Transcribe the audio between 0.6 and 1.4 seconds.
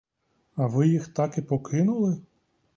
ви їх так